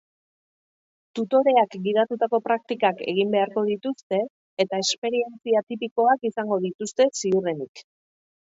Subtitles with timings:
[1.17, 4.21] Tutoreak gidatutako praktikak egin beharko dituzte
[4.65, 7.89] eta esperientzia tipikoak izango dituzte, ziurrenik.